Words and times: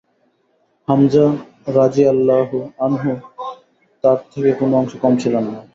হামযা 0.87 1.25
রাযিয়াল্লাহু 1.77 2.57
আনহুও 2.79 3.15
তার 4.03 4.19
থেকে 4.31 4.51
কোন 4.59 4.71
অংশে 4.73 4.97
কম 5.03 5.13
ছিলেন 5.21 5.45
না। 5.47 5.59